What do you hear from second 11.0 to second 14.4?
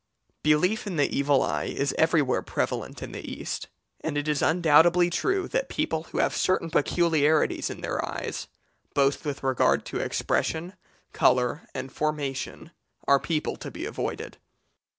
colour, and formation, are people to be avoided.